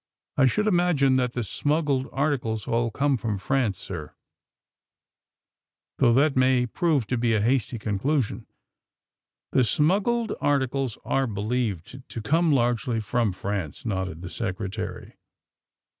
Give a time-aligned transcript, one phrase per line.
[0.35, 4.15] I should imagine that the smuggled ar ticles all come from France, sir,
[5.99, 8.47] though that may prove to he a hasty conclusion.
[9.51, 15.19] '''*The smuggled articles are believed to come largely from France," nodded the Secretary.